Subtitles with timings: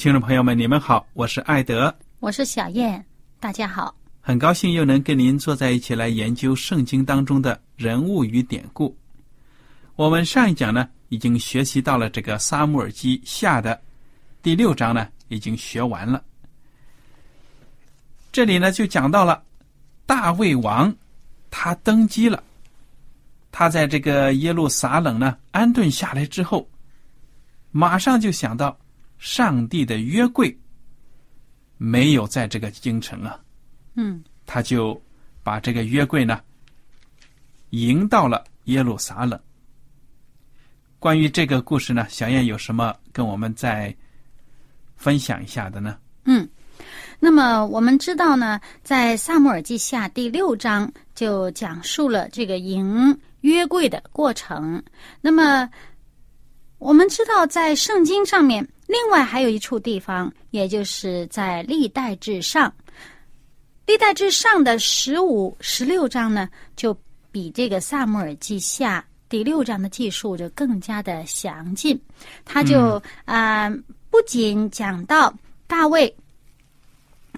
[0.00, 3.04] 听众朋友们，你们好，我是艾德，我是小燕，
[3.38, 3.94] 大家好。
[4.22, 8.96] 很高兴又能跟您坐在一起来研究圣经当中的人物与典故。
[9.96, 13.78] 我们上一讲呢，已经学习到了这个撒母耳记下的
[14.42, 16.24] 第六章呢，已经学完了。
[18.32, 19.42] 这里呢，就讲到了
[20.06, 20.96] 大卫王，
[21.50, 22.42] 他登基了，
[23.52, 26.66] 他在这个耶路撒冷呢安顿下来之后，
[27.70, 28.74] 马上就想到。
[29.20, 30.58] 上帝的约柜
[31.76, 33.38] 没有在这个京城啊，
[33.94, 35.00] 嗯，他就
[35.42, 36.40] 把这个约柜呢
[37.70, 39.38] 迎到了耶路撒冷。
[40.98, 43.94] 关于这个故事呢，小燕有什么跟我们再
[44.96, 45.98] 分享一下的呢？
[46.24, 46.48] 嗯，
[47.18, 54.82] 那么我们知道呢，在萨姆尔记下第六章就讲述了这个迎约柜的过程。
[55.20, 55.68] 那么
[56.78, 58.66] 我们知道，在圣经上面。
[58.90, 62.74] 另外还有一处地方，也就是在历代至上，
[63.86, 66.92] 历代至上的十五、十六章呢，就
[67.30, 71.96] 比这个萨姆尔记下第六章的记述就更加的详尽。
[72.44, 73.70] 他就啊，
[74.10, 75.32] 不仅讲到
[75.68, 76.12] 大卫，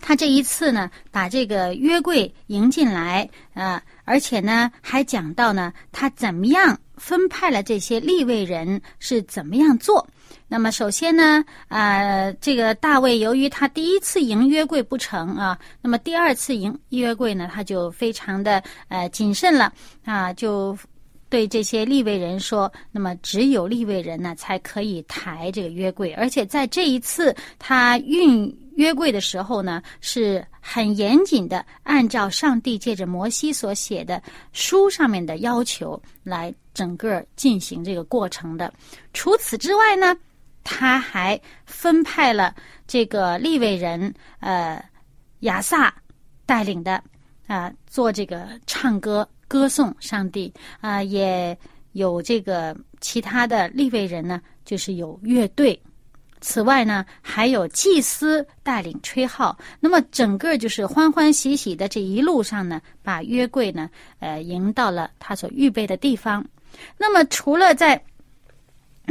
[0.00, 10.08] 他这一次呢，把这个约柜迎进来啊，而且呢，还讲到呢，他怎么样分派了这些立位人是怎么样做。
[10.52, 19.72] 那么首先呢，呃，这个大卫由于他第一次迎约柜不成啊，那么第二次迎约柜呢，他就非常的呃谨慎了
[20.04, 20.76] 啊，就
[21.30, 38.70] 对这些立位人说，那么只有立位人呢才可以抬这个约柜，而且在这一次他运约柜的时候呢，是很严谨的，按照上帝借着摩西所写的书上面的要求来整个进行这个过程的。
[39.14, 40.14] 除此之外呢。
[40.64, 42.54] 他还分派了
[42.86, 44.82] 这个立位人，呃，
[45.40, 45.94] 亚萨
[46.46, 47.02] 带领的
[47.46, 51.56] 啊，做这个唱歌歌颂上帝啊，也
[51.92, 55.80] 有这个其他的立位人呢，就是有乐队。
[56.40, 59.56] 此外呢，还有祭司带领吹号。
[59.78, 66.44] 那么整个就是欢欢喜喜的这一路上呢，把约柜呢，呃，迎到了他所预备的地方。
[66.98, 68.02] 那么除了在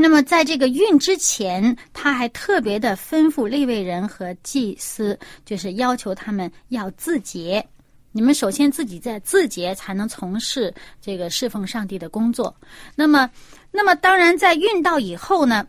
[0.01, 7.63] 那么，在这个运之前，他还特别的吩咐立位人和祭司，就是要求他们要自洁。
[8.11, 12.53] 你们首先自己在自洁，才能从事这个侍奉上帝的工作。
[12.95, 13.29] 那么，
[13.71, 15.67] 那么当然，在运到以后呢，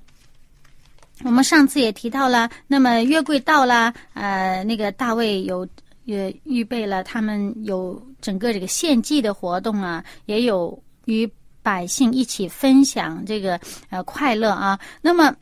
[1.25, 5.69] 我们上次也提到了，那么约柜到了，呃，那个大卫有
[6.05, 11.31] 也预备了，他们有整个这个献祭的活动啊，也有与。
[11.63, 13.59] 百姓一起分享这个
[13.91, 14.79] 呃快乐啊。
[15.01, 15.35] 那么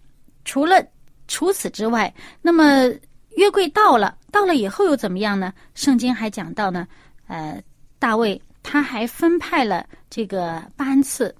[0.44, 0.84] 除了
[1.26, 2.12] 除此之外，
[2.42, 2.88] 那么
[3.36, 5.52] 约柜到了，到了以后又怎么样呢？
[5.74, 6.86] 圣经还讲到呢，
[7.28, 7.62] 呃，
[7.98, 11.34] 大卫他还分派了这个班次，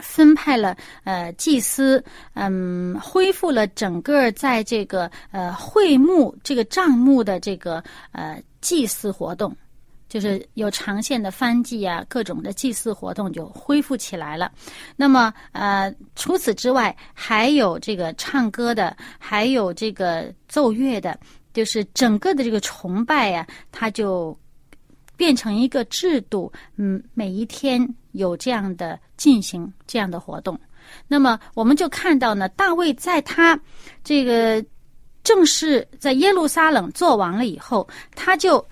[0.00, 2.02] 分派了呃祭司，
[2.32, 9.54] 嗯，恢复了整个在这个呃会幕这个账目的这个呃祭祀活动。
[10.14, 14.52] 就是有长线的翻祭啊，各种的祭祀活动就恢复起来了。
[14.94, 21.18] 那么，呃，除此之外，还有这个唱歌的，还有这个奏乐的，
[21.52, 24.38] 就是整个的这个崇拜呀，它就
[25.16, 26.52] 变成一个制度。
[26.76, 30.56] 嗯，每一天有这样的进行这样的活动。
[31.08, 33.58] 那么，我们就看到呢，大卫在他
[34.04, 34.64] 这个
[35.24, 38.64] 正式在耶路撒冷做完了以后，他就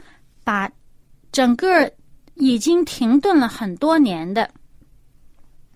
[0.45, 0.71] 把。
[1.33, 1.91] 整个
[2.35, 4.49] 已经停顿了很多年的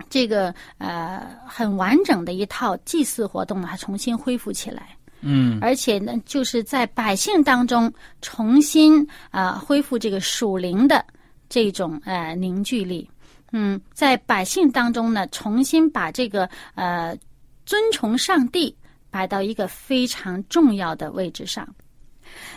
[0.09, 4.97] 这个呃很完整的一套祭祀活动，还重新恢复起来。
[5.23, 11.05] 嗯，而且呢，就是在百姓当中重新啊恢复这个属灵的
[11.49, 13.11] 这种呃凝聚力。
[13.53, 17.17] 嗯，在百姓当中呢，重新把这个呃
[17.65, 18.77] 尊崇上帝
[19.11, 21.67] 摆到一个非常重要的位置上。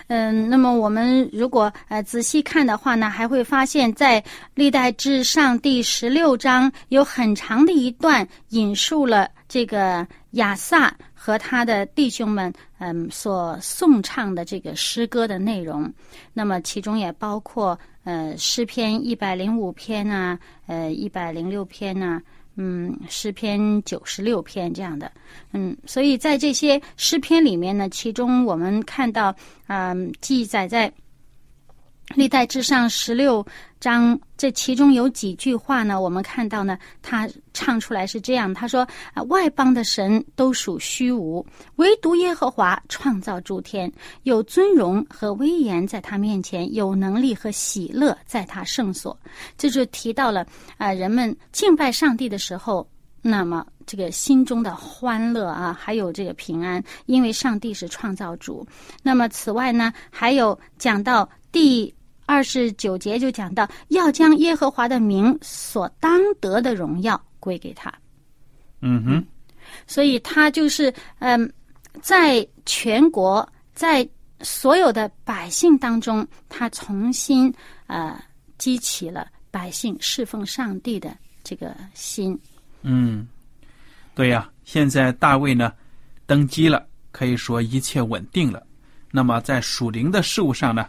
[0.09, 4.23] 嗯，那么我们如果呃仔细看的话呢，还会发现，在
[4.55, 15.87] 历代志上第十六章有很长的一段引述了这个亚萨和他的弟兄们嗯所颂唱的这个诗歌的内容。
[16.33, 22.19] 那么其中也包括呃诗篇一百零五篇啊，呃一百零六篇呐。
[22.61, 25.09] 嗯，诗篇九十六篇这样的，
[25.53, 29.33] 嗯，所以在这些诗篇里面呢，其中我们看到，
[29.67, 30.91] 嗯，记载在
[32.15, 33.45] 历代之上十六
[33.79, 36.01] 章，这其中有几句话呢？
[36.01, 38.81] 我们看到呢，他唱出来是这样，他说
[39.13, 41.45] ：“啊，外邦的神都属虚无，
[41.75, 43.91] 唯独耶和华创造诸天，
[44.23, 49.17] 有尊荣和威严在他面前，有能力和喜乐在他圣所。”
[49.55, 50.43] 这就提到了
[50.77, 52.89] 啊，人们敬拜上帝的时候，
[53.21, 58.65] 那么这个心中的欢乐啊，还有这个平安，因为上帝是创造主。
[59.03, 61.93] 那么此外呢，还有讲到第。
[62.29, 67.91] 二十九节就讲到要将耶和华的名所当得的荣耀归给他。
[68.81, 69.25] 嗯哼，
[69.87, 71.51] 所以他就是嗯，
[72.03, 74.07] 在全国，在
[74.41, 77.51] 所有的百姓当中，他重新
[77.87, 78.23] 呃
[78.59, 82.39] 激起了百姓侍奉上帝的这个心。
[82.83, 83.27] 嗯，
[84.13, 85.73] 对呀，现在大卫呢
[86.27, 88.63] 登基了，可以说一切稳定了。
[89.09, 90.87] 那么在属灵的事物上呢？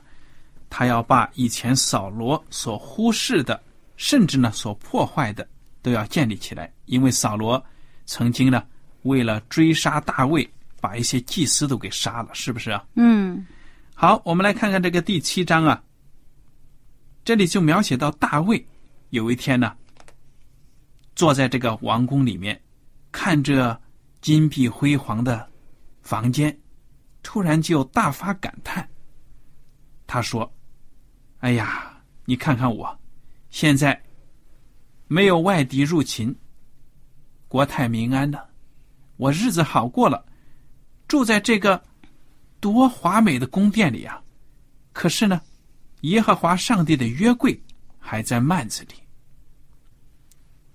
[0.71, 3.61] 他要把以前扫罗所忽视的，
[3.97, 5.47] 甚至呢所破坏的，
[5.83, 6.73] 都要建立起来。
[6.87, 7.63] 因为扫罗
[8.07, 8.65] 曾经呢，
[9.03, 10.49] 为了追杀大卫，
[10.81, 12.87] 把一些祭司都给杀了，是不是啊？
[12.95, 13.45] 嗯。
[13.95, 15.83] 好，我们来看看这个第七章啊。
[17.25, 18.65] 这里就描写到大卫
[19.11, 19.77] 有一天呢，
[21.17, 22.59] 坐在这个王宫里面，
[23.11, 23.79] 看着
[24.21, 25.47] 金碧辉煌的
[26.01, 26.57] 房间，
[27.25, 28.89] 突然就大发感叹。
[30.07, 30.51] 他说。
[31.41, 32.99] 哎呀，你看看我，
[33.49, 33.99] 现在
[35.09, 36.35] 没有外敌入侵，
[37.49, 38.49] 国泰民安的，
[39.17, 40.23] 我日子好过了，
[41.09, 41.83] 住在这个
[42.61, 44.23] 多华美的宫殿里啊。
[44.93, 45.41] 可是呢，
[46.03, 47.59] 耶和华上帝的约柜
[47.99, 48.95] 还在幔子里。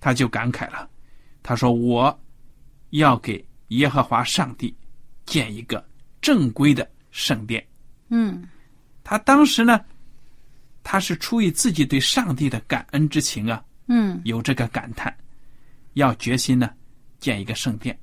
[0.00, 0.90] 他就感慨了，
[1.44, 2.20] 他说：“我
[2.90, 4.76] 要给耶和华上帝
[5.26, 5.84] 建一个
[6.20, 7.64] 正规的圣殿。”
[8.10, 8.48] 嗯，
[9.04, 9.80] 他当时呢。
[10.88, 15.12] 他是出于自己对上帝的感恩之情啊，嗯，有这个感叹，
[15.94, 16.70] 要决心呢
[17.18, 17.98] 建一个圣殿。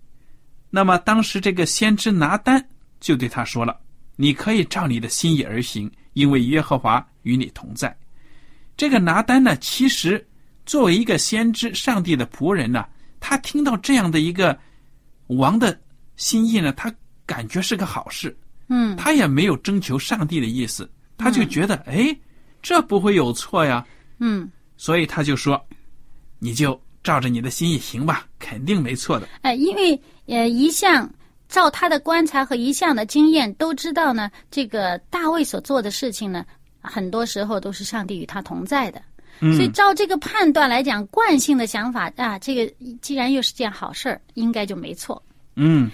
[0.70, 2.62] 那么当时这个先知拿单
[3.00, 3.80] 就对他说了
[4.18, 7.98] ：“你可以照你的心意而行，因为耶和华与你同在。”
[8.76, 10.28] 这个拿单呢，其实
[10.66, 12.86] 作为一个先知、上帝的仆人呢，
[13.22, 14.60] 他听到这样的一个
[15.28, 15.80] 王的
[16.18, 16.94] 心意呢，他
[17.26, 18.38] 感觉是个好事，
[18.68, 22.14] 嗯，他也没有征求上帝的意思，他就觉得哎。
[22.64, 23.86] 这不会有错呀，
[24.20, 25.64] 嗯，所以他就说，
[26.40, 29.28] 你就照着你的心意行吧，肯定没错的。
[29.42, 31.08] 哎，因为呃，一向
[31.50, 36.46] 照他的观察和一向的经验都知道呢，这个大卫所做的事情呢，
[36.82, 39.02] 很多时候都是上帝与他同在的。
[39.40, 45.22] 所以照这个判断来讲，惯性的想法啊，这个既然又是件好事儿，应该就没错。
[45.56, 45.92] 嗯，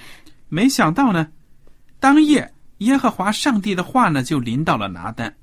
[0.49, 1.27] 没想到呢，
[1.99, 2.47] 当夜
[2.79, 5.33] 耶和华上帝的话呢，就临到了拿单。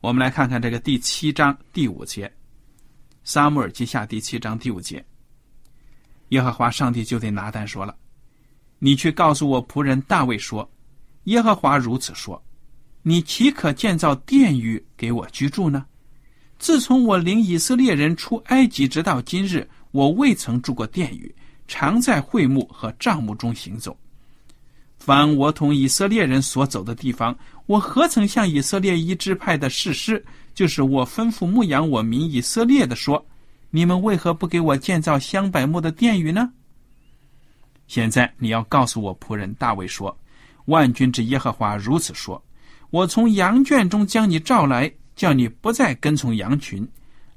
[0.00, 2.26] 我们来看看这个第七章第五节，
[3.22, 5.04] 《撒母耳记下》第七章第五节，
[6.30, 7.94] 耶和华上帝就对拿单说了
[8.80, 10.66] ：“你去告诉我仆人大卫说，
[11.24, 12.42] 耶和华如此说：
[13.02, 15.84] 你岂可建造殿宇给我居住呢？
[16.58, 21.34] 自从我领以色列人出埃及直到今日，我未曾住过殿宇，
[21.68, 23.94] 常在会幕和帐幕中行走。
[24.98, 27.36] 凡我同以色列人所走的地方，
[27.70, 30.24] 我何曾向以色列一支派的士师，
[30.56, 33.24] 就是我吩咐牧养我民以色列的说：
[33.70, 36.52] 你们为何不给我建造香柏木的殿宇呢？
[37.86, 40.18] 现在你要告诉我仆人大卫说：
[40.64, 42.42] 万军之耶和华如此说：
[42.90, 46.84] 我从羊圈中将你召来，叫你不再跟从羊群，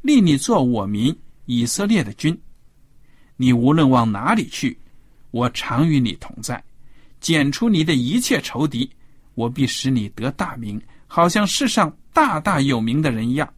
[0.01, 2.35] 立你做我民以色列的君。
[3.37, 4.75] 你无论往哪里去，
[5.29, 6.63] 我常与你同在。
[7.21, 8.89] 剪除你的一切仇敌，
[9.35, 13.51] 我必使你得大名，好像世上大大有名的人一样。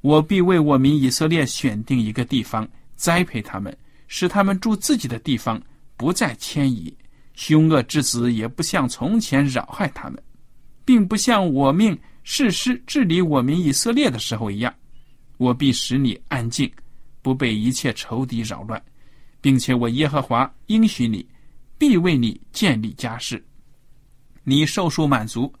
[0.00, 3.76] 我必为我民以色列选定一个地方，栽培他们，
[4.08, 5.60] 使他们住自己的地方，
[5.96, 6.92] 不再迁移。
[7.34, 10.22] 凶恶之子也不像从前扰害他们，
[10.84, 14.72] 并不像我命世师治理我民以色列的时候一样。
[15.38, 16.70] 我必使你安静，
[17.22, 18.80] 不被一切仇敌扰乱，
[19.40, 21.26] 并且我耶和华应许你。
[21.78, 23.44] 必为你建立家室，
[24.44, 25.52] 你受数满足，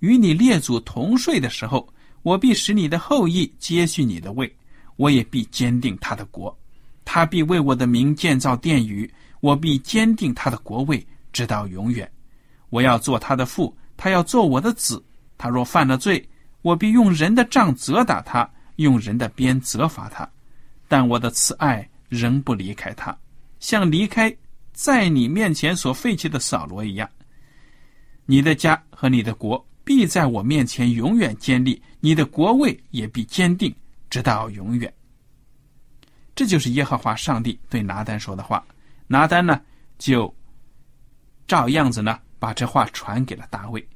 [0.00, 1.86] 与你列祖同睡的时候，
[2.22, 4.50] 我必使你的后裔接续你的位，
[4.96, 6.56] 我也必坚定他的国，
[7.04, 12.10] 他必为我的名建造殿宇，我必坚定他的国位，直到永远。
[12.70, 15.04] 我要做他的父，他要做我的子。
[15.36, 16.26] 他若犯了罪，
[16.62, 20.28] 我必用人的杖责打他，用人的鞭责罚他，
[20.88, 23.16] 但我的慈爱仍不离开他，
[23.60, 24.34] 像离开。
[24.72, 27.08] 在你面前所废弃的扫罗一样，
[28.26, 33.74] 你的家和你的国必在我面前永远坚立，你的国位也必坚定，
[34.08, 34.92] 直到永远。
[36.34, 38.64] 这就是耶和华上帝对拿丹说的话。
[39.06, 39.60] 拿丹呢，
[39.98, 40.34] 就
[41.46, 43.86] 照样子呢，把这话传给了大卫。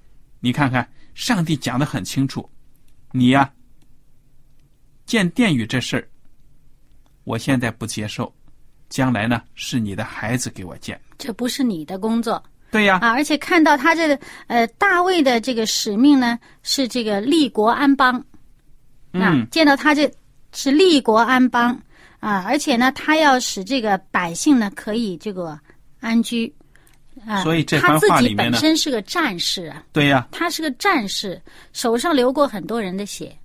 [0.40, 2.48] 你看看，上帝讲的很清楚，
[3.10, 3.50] 你呀，
[5.06, 6.06] 建殿宇这事儿，
[7.24, 8.32] 我现在不接受。
[8.88, 12.42] 将来呢，是你的孩子给我建，这不是你的工作。
[12.70, 18.22] 对呀，啊，而且看到他这个呃大卫的这个使命呢，是这个立国安邦，
[19.12, 20.10] 嗯，见到他这
[20.52, 21.80] 是立国安邦。
[22.20, 25.58] 啊，而且呢，他要使这个百姓呢可以这个
[26.00, 26.52] 安居。
[27.26, 31.40] 啊，所以这他自己番话里面呢，本身是个战士啊，对呀，他是个战士，
[31.72, 33.36] 手上流过很多人的血，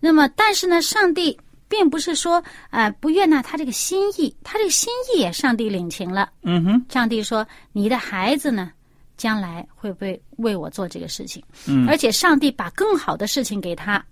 [0.00, 1.38] 那么但是呢，上帝。
[1.68, 6.32] 并不是说，呃，不悦纳他这个心意，他这个心意也上帝领情了。
[6.42, 8.72] 嗯哼，上帝说：“你的孩子呢，
[9.16, 11.42] 将来会不会为我做这个事情？
[11.66, 14.04] 嗯，而且上帝把更好的事情给他。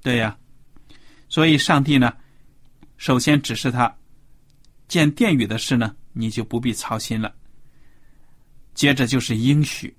[0.00, 0.36] 对呀，
[1.28, 2.12] 所以上帝呢，
[2.96, 3.94] 首先指示他
[4.88, 7.34] 建殿宇的事呢，你就不必操心了。
[8.74, 9.94] 接着就是应许，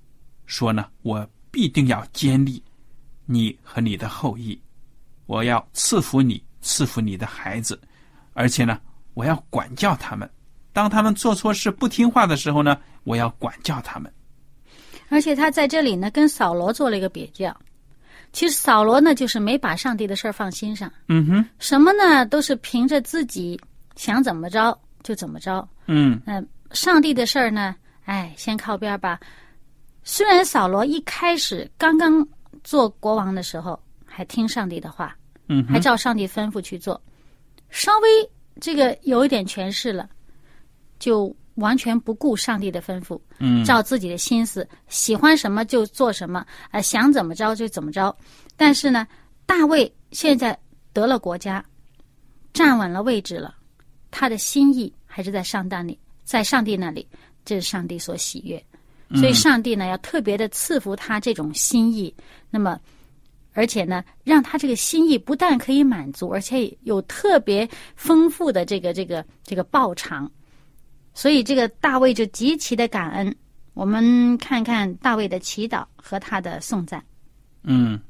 [0.46, 2.60] 说呢，我必定要建立
[3.26, 4.60] 你和你的后裔。”
[5.26, 7.80] 我要赐福你，赐福你的孩子，
[8.32, 8.78] 而且呢，
[9.14, 10.28] 我要管教他们。
[10.72, 14.12] 当他们做错事不听话的时候呢，我要管教他们。
[15.08, 17.56] 而且他在这里呢，跟扫罗做了一个比较。
[18.32, 20.92] 其实扫罗呢，就是没把上帝的事儿放心上。
[21.08, 22.26] 嗯哼，什么呢？
[22.26, 23.60] 都是凭着自己
[23.94, 25.66] 想怎么着就怎么着。
[25.86, 29.20] 嗯嗯，上帝的事儿呢，哎，先靠边吧。
[30.02, 32.26] 虽然扫罗一开始刚刚
[32.64, 33.80] 做国王的时候。
[34.16, 35.16] 还听上帝的话，
[35.48, 37.02] 嗯，还照上帝吩咐去做，
[37.68, 38.08] 稍微
[38.60, 40.08] 这个有一点权势了，
[41.00, 48.16] 就完全不顾上帝的吩咐，嗯，照自己的心思，喜欢什么就做什么，啊，想怎么着就怎么着。
[48.56, 49.04] 但是呢，
[49.46, 50.56] 大卫现在
[50.92, 51.64] 得了国家，
[52.52, 53.52] 站稳了位置了，
[54.12, 57.04] 他的心意还是在上帝那里，在上帝那里，
[57.44, 58.64] 这是上帝所喜悦，
[59.18, 62.14] 所以上帝呢要特别的赐福他这种心意，
[62.48, 62.78] 那么。
[63.56, 70.28] 而且呢，让他这个心意不但可以满足，而且有特别丰富的这个这个这个报偿，
[71.14, 73.34] 所以这个大卫就极其的感恩。
[73.72, 77.04] 我们看看大卫的祈祷和他的颂赞。
[77.62, 78.00] 嗯，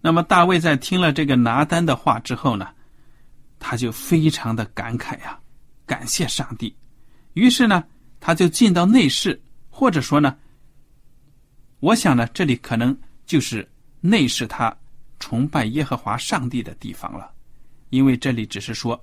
[0.00, 2.68] 那么大卫在听了这个拿单的话之后呢，
[3.58, 5.36] 他就非常的感慨呀，
[5.84, 6.74] 感谢上帝。
[7.32, 7.82] 于是呢，
[8.20, 10.36] 他就进到内室，或者说呢，
[11.80, 12.96] 我想呢，这里可能
[13.26, 13.68] 就是。
[14.06, 14.76] 内是他
[15.18, 17.32] 崇拜耶和华上帝的地方了，
[17.88, 19.02] 因为这里只是说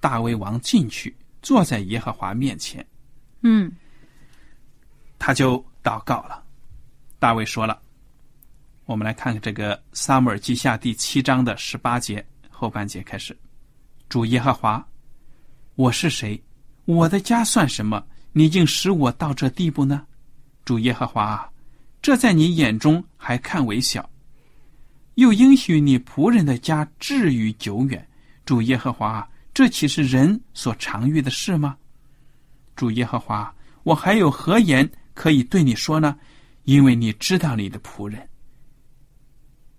[0.00, 1.12] 大卫王进去
[1.42, 2.86] 坐在耶和华面前，
[3.40, 3.68] 嗯，
[5.18, 6.44] 他就祷告了。
[7.18, 7.76] 大卫说了，
[8.84, 13.36] 我们来看看这个撒母耳记下第七章的十八节后半节开始：
[14.08, 14.86] 主耶和华，
[15.74, 16.40] 我是谁？
[16.84, 18.06] 我的家算什么？
[18.30, 20.06] 你竟使我到这地步呢？
[20.64, 21.50] 主耶和华啊，
[22.00, 24.08] 这在你眼中还看为小。
[25.16, 28.06] 又应许你仆人的家至于久远，
[28.44, 31.76] 主耶和华，这岂是人所常遇的事吗？
[32.74, 36.18] 主耶和华，我还有何言可以对你说呢？
[36.64, 38.28] 因为你知道你的仆人，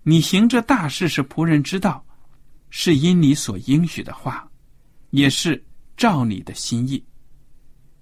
[0.02, 2.04] 你行这大事是仆人知道，
[2.70, 4.48] 是因你所应许的话，
[5.10, 5.64] 也是
[5.96, 7.04] 照你的心意。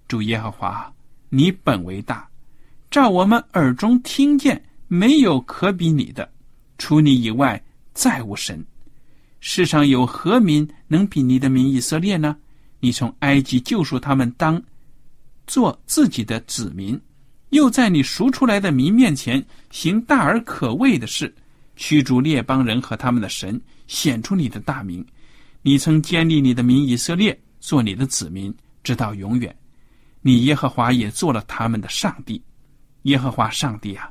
[0.08, 0.90] 主耶和华，
[1.28, 2.26] 你本为大，
[2.90, 6.32] 照我们耳中听见，没有可比你的，
[6.78, 8.64] 除你以外再无神。
[9.40, 12.36] 世上有何民能比你的民以色列呢？
[12.80, 14.62] 你从埃及救赎他们，当
[15.46, 17.00] 做自己的子民。
[17.50, 21.32] 又在你赎出来的民面前行大而可畏的事，
[21.76, 25.04] 驱逐列邦人和他们的神，显出你的大名。
[25.62, 28.52] 你曾建立你的民以色列，做你的子民，
[28.82, 29.56] 直到永远。
[30.22, 32.42] 你耶和华也做了他们的上帝。
[33.02, 34.10] 耶和华上帝啊，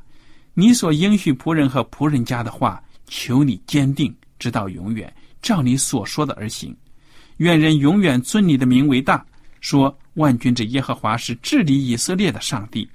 [0.58, 6.74] 你所应许仆人和仆人家的话，求你坚定，直到永远，照你所说的而行。
[7.36, 9.22] 愿人永远尊你的名为大，
[9.60, 12.88] 说万军之耶和华是治理以色列的上帝。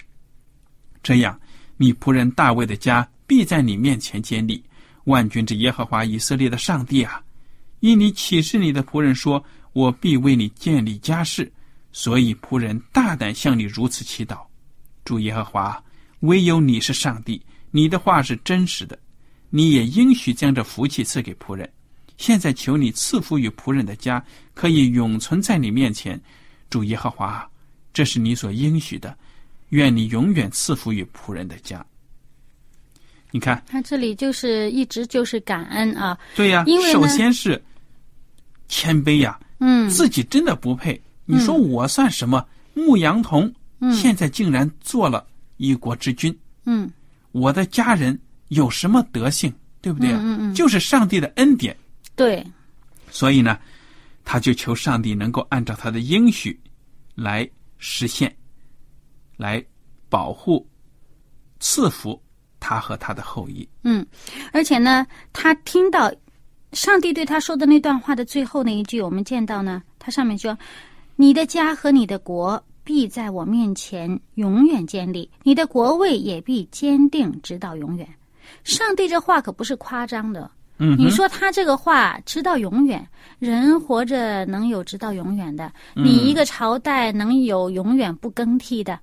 [1.04, 1.40] 这样，
[1.78, 4.64] 你仆人大卫的家必在你面前建立。
[5.04, 7.22] 万军之耶和华以色列的上帝啊，
[7.82, 11.52] 因你启示你的仆人说：“我必为你建立家室。”
[11.94, 14.40] 所以仆人大胆向你如此祈祷。
[15.06, 15.84] 主耶和华，
[16.22, 17.40] 唯有你是上帝，
[17.72, 18.98] 你的话是真实的，
[19.50, 21.68] 你也应许将这福气赐给仆人。
[22.18, 24.24] 现在求你赐福于仆人的家，
[24.54, 26.22] 可以永存在你面前。
[26.70, 27.50] 主耶和华，
[27.92, 29.18] 这是你所应许的。
[29.70, 31.84] 愿你永远赐福于仆人的家。
[33.32, 36.18] 你看，他这里就是一直就是感恩啊。
[36.36, 37.62] 对呀，因为首先是
[38.68, 41.02] 谦卑呀，嗯，自己真的不配。
[41.26, 42.46] 你说我算什么？
[42.74, 45.26] 牧羊童，嗯，现在竟然做了
[45.58, 46.92] 一国之君，嗯，
[47.32, 48.20] 我的家人
[48.50, 49.54] 有什么德性？
[49.82, 50.12] 对不对？
[50.12, 51.76] 嗯嗯，就是上帝的恩典。
[52.16, 52.46] 对，
[53.10, 53.58] 所以呢，
[54.24, 56.60] 他就求上帝能够按照他的应许
[57.16, 58.32] 来实现。
[59.38, 59.64] 来
[60.08, 60.64] 保护、
[61.60, 62.22] 赐福
[62.60, 63.68] 他和他的后裔。
[63.82, 64.06] 嗯，
[64.54, 66.14] 而且呢，他听到
[66.74, 70.56] 上帝对他说的那段话的最后那一句，我们见到呢，他上面说
[71.18, 78.08] ：“你的家和你的国必在我面前永远建立，你的国位也必坚定直到永远。”
[78.64, 80.50] 上帝这话可不是夸张的。
[80.78, 85.72] 嗯，你说他这个话直到永远，人活着能有直到永远的？
[85.96, 89.00] 你一个朝代能有永远不更替的？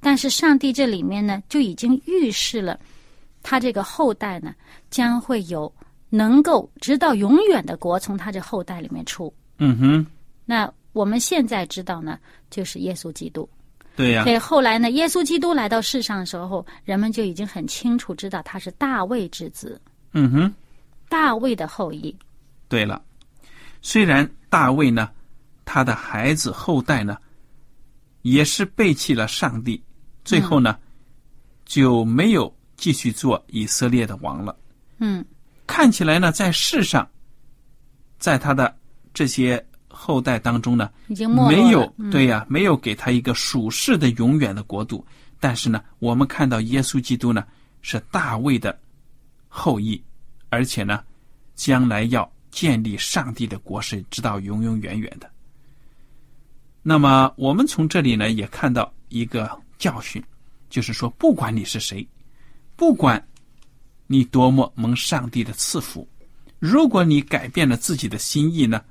[0.00, 2.80] 但是上帝这里面呢，就已经预示了，
[3.42, 4.54] 他这个后代呢，
[4.88, 5.70] 将会有
[6.08, 9.32] 能够直到永远的国从他这后代里面出。
[9.58, 10.06] 嗯哼。
[10.46, 12.18] 那我们现在知道呢，
[12.50, 13.48] 就是耶稣基督。
[13.96, 14.24] 对呀。
[14.24, 19.80] 所以后来呢，耶稣基督来到世上的时候，人们就已经很清楚知道他是大卫之子。
[20.12, 20.54] 嗯哼。
[21.08, 22.14] 大卫的后裔。
[22.68, 23.02] 对了，
[23.82, 25.10] 虽然大卫呢，
[25.64, 27.18] 他的孩子后代呢，
[28.22, 29.82] 也是背弃了上帝。
[30.24, 30.78] 最后呢，
[31.64, 34.56] 就没有继续做以色列的王了。
[34.98, 35.24] 嗯，
[35.66, 37.08] 看起来呢，在世上，
[38.20, 38.72] 在他的
[39.12, 39.64] 这些
[40.02, 45.04] 后代当中呢，已经没有对呀，没有给他一个属世的永远的国度。
[45.38, 47.44] 但是呢，我们看到耶稣基督呢，
[47.82, 48.78] 是大卫的
[49.48, 50.02] 后裔，
[50.48, 51.02] 而且呢，
[51.54, 55.30] 将来要建立上帝的国是直到永永远远的。
[56.82, 59.50] 那么，我们从这里呢，也看到一个。
[59.80, 60.22] 教训，
[60.68, 62.06] 就是说，不管你是谁，
[62.76, 63.26] 不管
[64.06, 66.06] 你多么蒙上帝的赐福，
[66.58, 68.84] 如果你改变了自己的心意呢，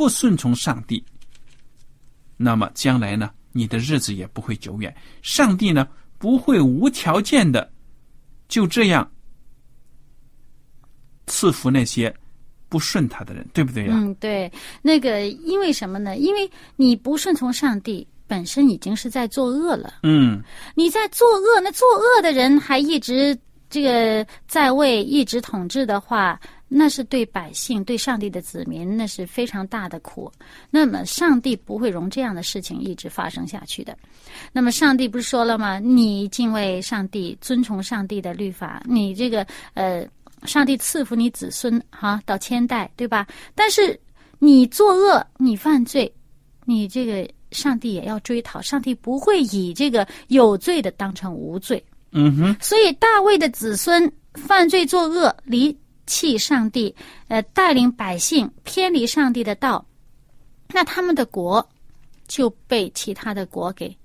[0.00, 1.04] 不顺从上帝，
[2.38, 4.96] 那么将来呢，你的日子也不会久远。
[5.20, 5.86] 上帝呢，
[6.16, 7.70] 不会无条件的
[8.48, 9.06] 就这样
[11.26, 12.10] 赐福那些
[12.70, 13.90] 不顺他的人，对不对呀？
[13.94, 14.50] 嗯，对。
[14.80, 16.16] 那个，因为什么呢？
[16.16, 18.08] 因为你不顺从上帝。
[18.26, 19.94] 本身已经是在作恶了。
[20.04, 20.40] 嗯，
[20.76, 23.36] 你在作恶，那作恶的人还一直
[23.68, 26.40] 这个在位，一直统治的话，
[26.72, 30.30] 那是对百姓、对上帝的子民，那是非常大的苦。
[30.70, 33.98] 那么，上帝不会容这样的事情一直发生下去的。
[34.52, 35.80] 那么，上帝不是说了吗？
[35.80, 40.06] 你敬畏上帝，遵从上帝的律法，你这个呃，
[40.44, 43.26] 上帝赐福你子孙哈到千代，对吧？
[43.54, 43.98] 但是
[44.38, 46.10] 你作恶，你犯罪，
[46.64, 47.28] 你这个。
[47.52, 51.84] 上帝也要追讨，上帝不会以这个有罪的当成无罪。
[52.12, 52.56] 嗯哼。
[52.60, 55.76] 所以大卫的子孙犯罪作恶，离
[56.10, 56.92] 弃上帝，
[57.28, 59.86] 呃，带领百姓偏离上帝的道，
[60.70, 61.64] 那他们的国
[62.26, 63.96] 就被其他的国给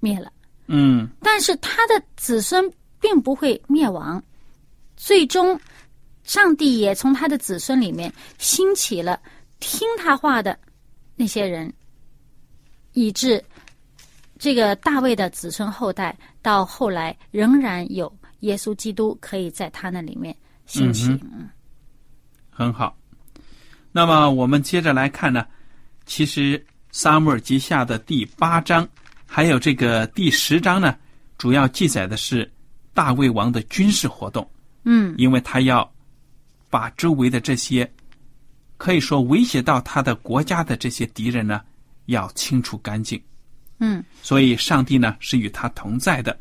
[0.00, 0.32] 灭了。
[0.68, 1.06] 嗯。
[1.20, 4.22] 但是他的子孙并不会灭亡，
[4.96, 5.60] 最终
[6.24, 9.20] 上帝也从他的子孙里面兴起了
[9.60, 10.58] 听他话的
[11.14, 11.70] 那些人。
[12.94, 13.44] 以致
[14.38, 18.10] 这个大卫的子孙后代，到后来仍然有
[18.40, 20.34] 耶稣基督可以在他那里面
[20.68, 21.08] 兴起。
[21.08, 21.50] 嗯
[22.50, 22.98] 很好。
[23.92, 25.46] 那么我们接着来看呢，
[26.06, 28.88] 其实撒母耳记下的第八章，
[29.26, 30.96] 还有这个第十章呢，
[31.36, 32.50] 主要记载的是
[32.92, 34.50] 大卫王的军事活动，
[34.82, 35.88] 嗯因为他要
[36.68, 37.88] 把周围的这些
[38.76, 41.60] 可以说威胁到他的国家的这些敌人呢，
[42.06, 43.22] 要清除干净。
[43.78, 44.04] 嗯。
[44.20, 46.36] 所以上帝呢是与他同在的。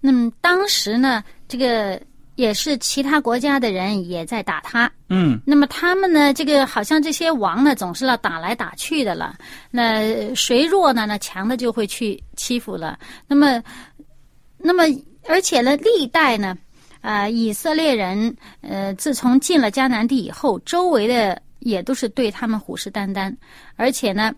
[0.00, 2.02] 那么当时呢，这个
[2.36, 4.90] 也是其他国家的人也在打他。
[5.08, 9.36] 嗯那么他们呢，这个好像这些王呢，总是要打来打去的了。
[9.70, 11.06] 那谁弱呢？
[11.06, 12.98] 那强的就会去欺负了。
[13.28, 13.62] 那么，
[14.58, 14.84] 那么
[15.28, 16.56] 而且呢，历代呢，
[17.00, 23.34] 啊、以色列人呃，自从进了迦南地以后，周围的也都是对他们虎视眈眈，
[23.76, 24.34] 而且呢，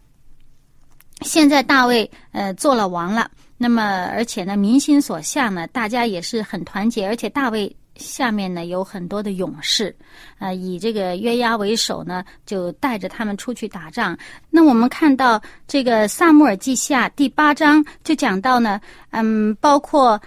[1.22, 3.30] 现在大卫呃做了王了。
[3.58, 9.94] 那么，而且呢，民心所向呢，大家也是很团结，而且大卫下面呢有很多的勇士，
[10.38, 14.16] 呃，以这个约押为首呢，就带着他们出去打仗。
[14.50, 18.80] 那我们看到这个《萨母尔记下》第八章就讲到呢，
[19.10, 20.20] 嗯，包括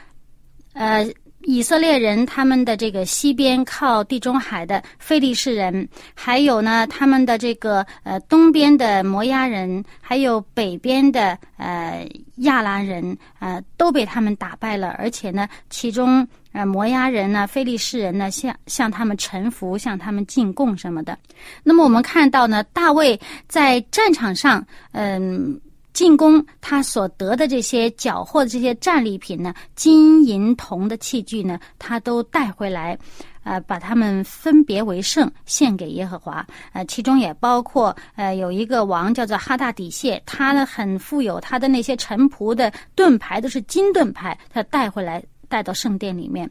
[0.73, 1.07] 呃
[1.43, 16.27] 以色列人他们的这个西边靠地中海的非利士人，还有呢他们的这个呃东边的摩押人，还有北边的呃亚兰人，呃都被他们打败了，而且呢其中。
[16.51, 21.17] 呃，摩押人呢，非利士人呢，向向他们臣服，向他们进贡什么的。
[21.63, 25.59] 那么我们看到呢，大卫在战场上，嗯，
[25.93, 32.97] 进攻他所得的这些缴获的这些战利品呢，金银铜的器具呢，他都带回来，
[33.43, 36.45] 呃，把他们分别为圣，献给耶和华。
[36.73, 45.23] 呃，其中也包括呃有一个王叫做哈大底谢，他呢很富有，他的那些臣仆的盾牌都是金盾牌，他带回来。
[45.49, 46.49] 带到圣殿里面，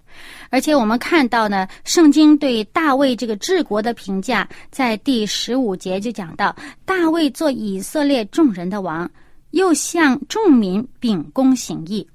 [0.51, 9.11] 而且我们看到呢，圣经对大卫这个治国的评价，在第十五节就讲到，大卫做以色列众人的王，
[9.53, 12.07] 又向众民秉公行义。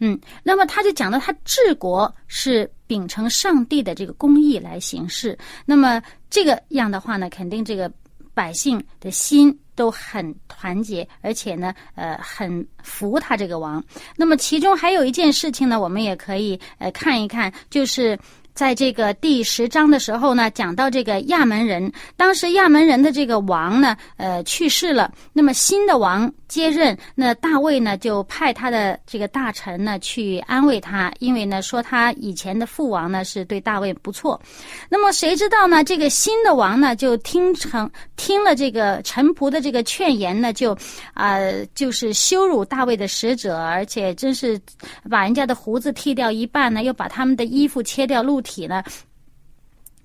[0.00, 5.38] 嗯，那么他就讲到他治国是秉承上帝的这个公义来行事。
[5.64, 7.90] 那么这个样的话呢，肯定这个
[8.34, 9.56] 百姓的心。
[9.74, 13.82] 都很团结，而且呢，呃，很服他这个王。
[14.16, 18.18] 那么其中还有一件事情呢，我们也可以呃看一看，就是
[18.54, 34.40] 在这个第十章的时候呢，讲到这个亚门人，当时亚门人的这个王呢，呃，去世了，那么新的王接任，那大卫呢就派他的这个大臣呢去安慰他，因为呢说他以前的父王呢是对大卫不错。
[34.88, 35.82] 那么谁知道呢？
[35.82, 40.76] 这个新的王呢就听成听了这个臣仆的这个劝言呢，就
[41.12, 41.38] 啊、
[41.74, 44.60] 就是羞辱大卫的使者，而且真是
[45.10, 48.84] 把人家的胡子剃掉一半呢，又把他们的衣服切掉露体呢。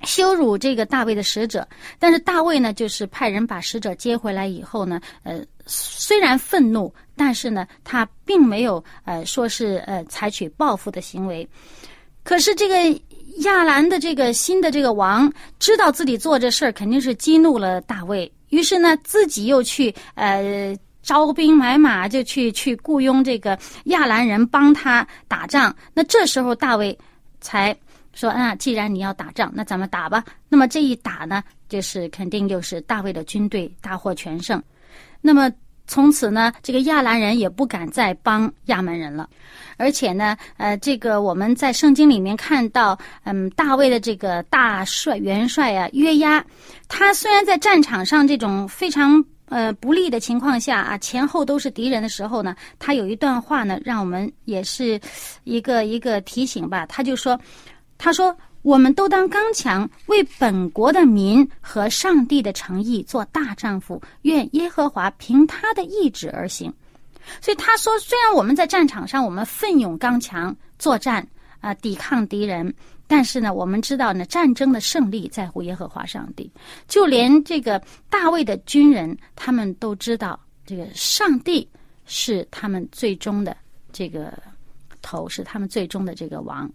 [0.03, 1.67] 羞辱这个大卫的使者，
[1.99, 11.45] 但是大卫呢，就是派人把使者接回来以后呢，呃，虽然愤怒，但是呢，他并没有呃说是呃采取报复的行为。
[12.23, 12.75] 可是这个
[13.39, 20.73] 亚兰的这个新的这个王知道自己做这事儿肯定是激怒了大卫，于是呢，自己又去呃
[21.03, 25.75] 招兵买马，就去去雇佣这个亚兰人帮他打仗。
[25.93, 26.97] 那这时候大卫
[27.41, 27.77] 才。
[28.13, 30.23] 说啊，既然你要打仗，那咱们打吧。
[30.49, 34.61] 那么这一打呢，就是肯定就是大卫的军队大获全胜。
[35.21, 35.51] 那么
[35.87, 39.29] 从此呢，这个亚兰人也不敢再帮亚门人了。
[39.77, 46.43] 而且呢，呃，这个我们在圣经里面看到，嗯，大卫的这个大帅元帅啊，约押，
[46.87, 54.99] 他虽然在战场上这种非常呃不利的情况下啊，前后都是敌人的时候呢，他有一段话呢，让我们也是
[55.43, 56.85] 一个一个提醒吧。
[56.87, 57.39] 他就说。
[57.99, 64.01] 他说：“我们都当刚强，为本国的民和上帝的诚意做大丈夫。
[64.21, 66.73] 愿耶和华凭他的意志而行。”
[67.41, 71.27] 所以他说：“虽然我们在战场上我们奋勇刚强作战
[71.59, 72.73] 啊、抵抗敌人，
[73.05, 76.49] 但是呢，我们知道呢，战争的胜利在乎耶和华上帝。
[76.87, 81.67] 就连这个大卫的军人，他们都知道这个上帝
[82.05, 83.55] 是他们最终的
[83.91, 84.41] 这个
[85.01, 86.71] 头，是他们最终的这个王。”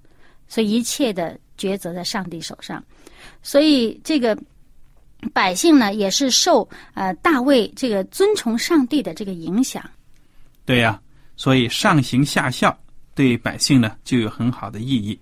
[0.49, 2.83] 所以一切的抉择在上帝手上，
[3.43, 4.39] 所以这个
[5.33, 9.83] 百姓呢，也是受呃大卫这个尊崇上帝的这个影响。
[10.65, 11.01] 对呀、
[11.37, 12.77] 所以上行下效
[13.15, 15.19] 对百姓呢就有很好的意义。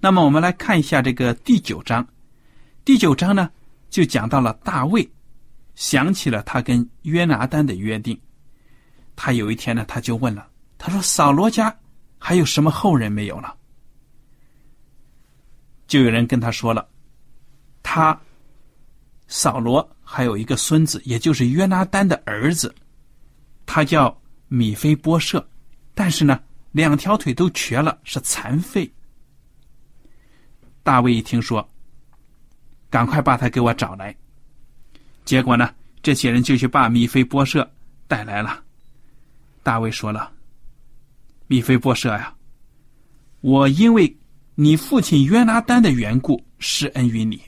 [0.00, 2.06] 那么我们来看一下这个第九章，
[2.84, 3.50] 第九章呢
[3.90, 5.08] 就讲到了大卫
[5.74, 8.18] 想起了他跟约拿丹的约定。
[9.16, 10.46] 他有一天呢，他就问了，
[10.78, 11.76] 他说：“扫罗家
[12.18, 13.54] 还有什么后人没有了？”
[15.88, 16.86] 就有人跟他说了，
[17.82, 18.20] 他
[19.26, 22.74] 扫罗还有一个孙子，也就是约拿丹的儿子，
[23.64, 25.48] 他叫米菲波设，
[25.94, 26.38] 但是呢，
[26.72, 28.90] 两条腿都瘸了，是残废。
[30.82, 31.66] 大卫一听说，
[32.90, 34.14] 赶快把他给我找来。
[35.24, 37.68] 结果呢，这些人就去把米菲波设
[38.06, 38.62] 带来了。
[39.62, 40.30] 大卫说了
[41.48, 42.34] ：“米菲波设呀，
[43.40, 44.14] 我因为。”
[44.60, 47.40] 你父亲约拿丹的缘故施恩于你，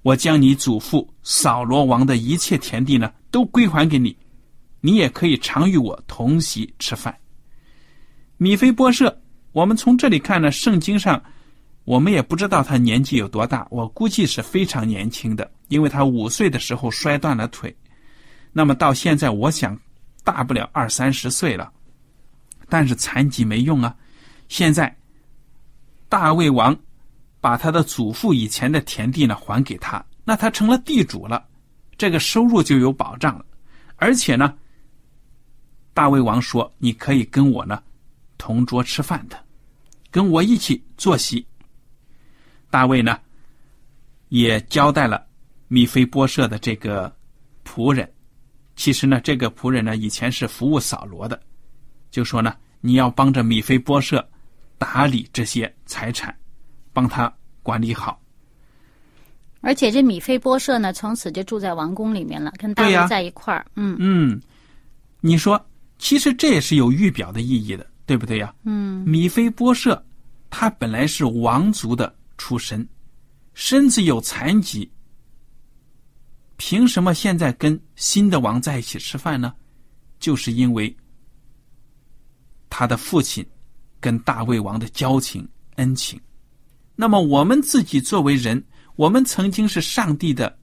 [0.00, 4.16] 我将你祖父扫罗王的一切田地呢，都归还给你，
[4.80, 7.14] 你也可以常与我同席吃饭。
[8.38, 9.20] 米菲波设，
[9.52, 11.22] 我们从这里看呢，圣经上
[11.84, 17.76] 我们也不知道他年纪有多大，我估计是非常年轻的，因为他五岁的时候摔断了腿，
[18.50, 19.78] 那么到现在我想
[20.24, 21.70] 大不了二三十岁了，
[22.70, 23.94] 但是残疾没用啊，
[24.48, 24.96] 现在。
[26.12, 26.78] 大卫王
[27.40, 31.42] 把他的祖父以前的田地呢还给他，那他成了地主了，
[31.96, 33.46] 这个收入就有保障了。
[33.96, 34.54] 而且呢，
[35.94, 37.82] 大卫王说：“你可以跟我呢
[38.36, 39.42] 同桌吃饭的，
[40.10, 41.46] 跟我一起坐席。”
[42.68, 43.18] 大卫呢
[44.28, 45.26] 也交代了
[45.66, 47.10] 米菲波设的这个
[47.64, 48.06] 仆人，
[48.76, 51.40] 其实呢，这个仆人呢以前是服务扫罗的，
[52.10, 54.22] 就说呢：“你要帮着米菲波设。”
[54.82, 56.36] 打理这些财产，
[56.92, 58.20] 帮他管理好。
[59.60, 63.64] 而且这米菲波设呢，从此就住在王宫里面了，跟大卫在一块儿。
[63.76, 64.42] 嗯嗯，
[65.20, 65.64] 你说，
[65.98, 68.52] 其实这也是有预表的意义的，对不对呀？
[68.64, 70.04] 嗯，米菲波设
[70.50, 72.84] 他本来是王族的出身，
[73.54, 74.90] 身子有残疾，
[76.56, 79.54] 凭什么现在跟新的王在一起吃饭呢？
[80.18, 80.92] 就是因为
[82.68, 83.46] 他的父亲。
[84.02, 86.20] 跟大卫王的交情恩情，
[86.96, 88.62] 那么我们自己作为人，
[88.96, 90.58] 我们曾经是上帝的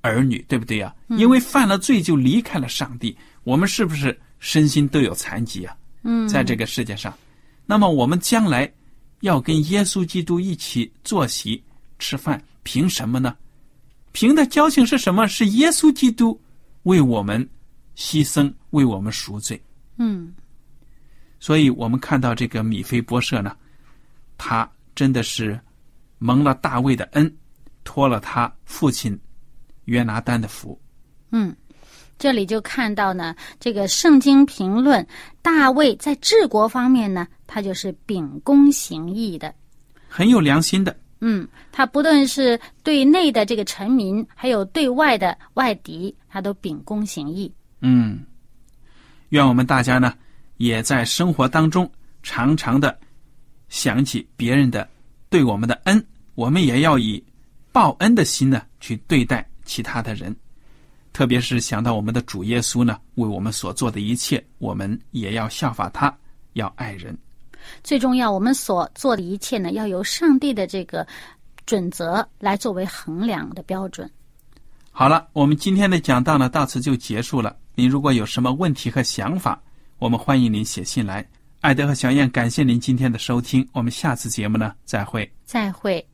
[0.00, 0.92] 儿女，对不对呀？
[1.10, 5.76] 因为犯了罪就离开了上帝，我们是不是身心都有残疾啊？
[6.02, 7.12] 嗯，在这个世界上，
[7.66, 8.72] 那么我们将来
[9.20, 11.62] 要跟耶稣基督一起坐席
[11.98, 13.36] 吃饭，凭什么呢？
[14.12, 15.28] 凭的交情是什么？
[15.28, 16.40] 是耶稣基督
[16.84, 17.46] 为我们
[17.96, 19.60] 牺牲，为我们赎罪。
[19.98, 20.34] 嗯。
[21.40, 23.56] 所以我们看到这个米菲波设呢，
[24.36, 25.58] 他真的是
[26.18, 27.32] 蒙了大卫的恩，
[27.84, 29.18] 托了他父亲
[29.84, 30.78] 约拿丹的福。
[31.30, 31.54] 嗯，
[32.18, 35.06] 这里就看到呢，这个圣经评论
[35.40, 39.54] 大卫在治国方面呢，他就是秉公行义的，
[40.08, 40.98] 很有良心的。
[41.20, 47.52] 嗯，他不论是对内的这个臣民，还有对外的外敌，他都秉公行义。
[47.80, 48.24] 嗯，
[49.28, 50.12] 愿我们大家呢。
[50.58, 51.90] 也在生活当中
[52.22, 52.96] 常常的
[53.68, 54.88] 想起别人的
[55.30, 57.22] 对我们的恩，我们也要以
[57.72, 60.34] 报恩的心呢去对待其他的人，
[61.12, 66.14] 特别是想到我们的主耶稣呢为我们所做的一切，我们也要效法他，
[66.52, 67.16] 要爱人。
[67.82, 71.06] 最重要，我们所做的一切呢，要由上帝的这个
[71.66, 74.10] 准则来作为衡量的标准。
[74.90, 77.56] 好了，我们今天的讲道呢到此就结束了。
[77.74, 79.62] 您如果有什么问题和想法，
[80.00, 81.26] 我们欢迎您写信来，
[81.60, 85.28] 艾德和小燕，感谢您今天的收听，我们下次节目呢再会。
[85.44, 86.04] 再会。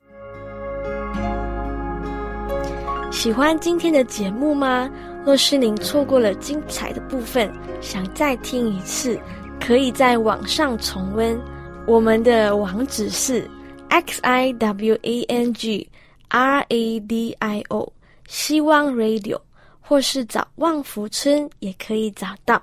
[3.12, 4.90] 喜欢今天的节目吗？
[5.23, 9.20] 若是您错过了精彩的部分，想再听一次，
[9.61, 11.38] 可以在网上重温。
[11.87, 13.47] 我们的网址是
[13.90, 15.87] x i w a n g
[16.29, 17.92] r a d i o
[18.27, 19.38] 希望 Radio，
[19.79, 22.62] 或是找旺福村也可以找到。